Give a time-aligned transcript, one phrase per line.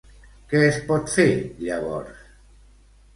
[0.53, 1.25] Què es pot fer
[1.65, 2.25] llavors?